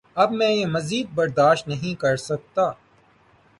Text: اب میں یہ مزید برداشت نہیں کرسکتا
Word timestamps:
اب 0.15 0.31
میں 0.31 0.49
یہ 0.51 0.65
مزید 0.65 1.09
برداشت 1.15 1.67
نہیں 1.67 1.99
کرسکتا 2.01 2.69